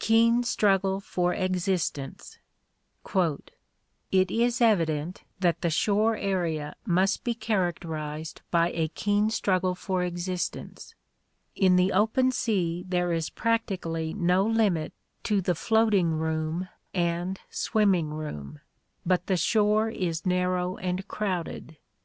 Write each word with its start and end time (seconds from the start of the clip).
Keen 0.00 0.42
Struggle 0.42 0.98
for 0.98 1.32
Existence.— 1.32 2.40
"It 3.14 3.48
is 4.28 4.60
evident 4.60 5.22
that 5.38 5.60
the 5.60 5.70
shore 5.70 6.16
area 6.16 6.74
must 6.84 7.22
be 7.22 7.32
characterized 7.32 8.42
by 8.50 8.72
a 8.72 8.88
keen 8.88 9.30
struggle 9.30 9.76
for 9.76 10.02
existence. 10.02 10.96
In 11.54 11.76
the 11.76 11.92
open 11.92 12.32
sea 12.32 12.84
there 12.88 13.12
is 13.12 13.30
practically 13.30 14.12
no 14.12 14.44
limit 14.44 14.92
to 15.22 15.40
the 15.40 15.54
floating 15.54 16.10
room 16.10 16.68
and 16.92 17.38
swimming 17.48 18.10
room, 18.10 18.58
but 19.06 19.26
the 19.28 19.36
shore 19.36 19.90
is 19.90 20.26
narrow 20.26 20.76
and 20.78 21.06
crowded. 21.06 21.76